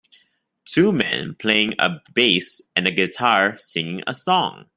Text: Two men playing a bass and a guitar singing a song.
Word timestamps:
Two 0.65 0.91
men 0.91 1.35
playing 1.35 1.75
a 1.77 2.01
bass 2.15 2.59
and 2.75 2.87
a 2.87 2.91
guitar 2.91 3.55
singing 3.59 4.01
a 4.07 4.15
song. 4.15 4.65